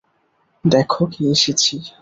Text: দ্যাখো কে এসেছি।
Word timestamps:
দ্যাখো 0.65 1.03
কে 1.11 1.21
এসেছি। 1.33 1.75